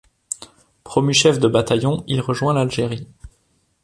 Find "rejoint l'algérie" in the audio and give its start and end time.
2.21-3.07